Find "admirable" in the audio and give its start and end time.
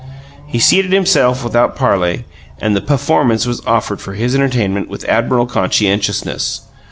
5.07-5.45